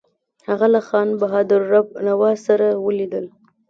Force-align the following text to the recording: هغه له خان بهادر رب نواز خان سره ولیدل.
هغه 0.47 0.67
له 0.73 0.81
خان 0.87 1.07
بهادر 1.19 1.61
رب 1.73 1.87
نواز 2.07 2.35
خان 2.39 2.43
سره 2.47 2.67
ولیدل. 2.85 3.25